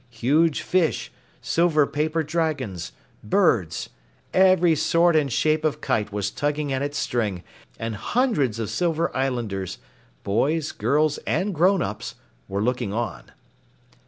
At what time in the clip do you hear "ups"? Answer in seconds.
11.83-12.15